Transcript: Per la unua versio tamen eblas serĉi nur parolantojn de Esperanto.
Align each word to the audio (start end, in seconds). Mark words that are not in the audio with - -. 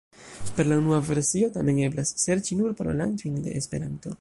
Per 0.55 0.65
la 0.65 0.77
unua 0.83 0.99
versio 1.09 1.51
tamen 1.57 1.81
eblas 1.89 2.15
serĉi 2.25 2.59
nur 2.63 2.75
parolantojn 2.81 3.41
de 3.45 3.55
Esperanto. 3.61 4.09